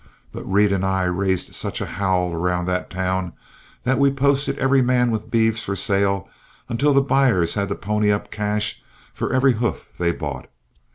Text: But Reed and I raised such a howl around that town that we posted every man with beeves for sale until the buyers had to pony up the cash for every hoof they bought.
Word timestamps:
But 0.31 0.43
Reed 0.51 0.71
and 0.71 0.83
I 0.83 1.03
raised 1.03 1.53
such 1.53 1.79
a 1.79 1.85
howl 1.85 2.33
around 2.33 2.65
that 2.65 2.89
town 2.89 3.33
that 3.83 3.99
we 3.99 4.09
posted 4.11 4.57
every 4.57 4.81
man 4.81 5.11
with 5.11 5.29
beeves 5.29 5.61
for 5.61 5.75
sale 5.75 6.27
until 6.67 6.91
the 6.95 7.03
buyers 7.03 7.53
had 7.53 7.69
to 7.69 7.75
pony 7.75 8.11
up 8.11 8.31
the 8.31 8.35
cash 8.35 8.81
for 9.13 9.31
every 9.31 9.53
hoof 9.53 9.89
they 9.99 10.11
bought. 10.11 10.49